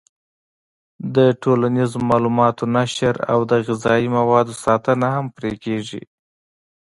د 1.15 1.17
ټولنیزو 1.41 1.97
معلوماتو 2.09 2.63
نشر 2.75 3.15
او 3.31 3.39
د 3.49 3.51
غذایي 3.67 4.07
موادو 4.17 4.53
ساتنه 4.65 5.07
هم 5.15 5.25
پرې 5.37 5.53
کېږي. 5.63 6.01